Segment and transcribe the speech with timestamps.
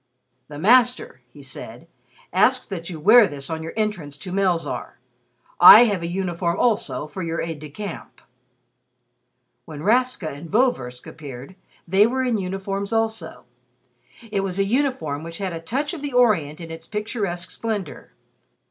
[0.47, 1.87] "The Master," he said,
[2.33, 4.97] "asks that you wear this on your entrance to Melzarr.
[5.59, 8.19] I have a uniform, also, for your aide de camp."
[9.65, 11.55] When Rastka and Vorversk appeared,
[11.87, 13.43] they were in uniforms also.
[14.31, 18.11] It was a uniform which had a touch of the Orient in its picturesque splendor.